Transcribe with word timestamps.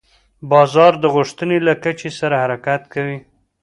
بازار 0.51 0.93
د 0.99 1.05
غوښتنې 1.15 1.57
له 1.67 1.73
کچې 1.83 2.09
سره 2.19 2.35
حرکت 2.43 2.81
کوي. 2.93 3.17